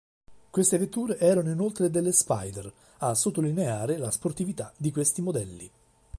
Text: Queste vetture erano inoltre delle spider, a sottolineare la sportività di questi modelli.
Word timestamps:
Queste 0.49 0.79
vetture 0.79 1.19
erano 1.19 1.51
inoltre 1.51 1.91
delle 1.91 2.11
spider, 2.11 2.73
a 3.01 3.13
sottolineare 3.13 3.97
la 3.97 4.09
sportività 4.09 4.73
di 4.75 4.89
questi 4.91 5.21
modelli. 5.21 5.69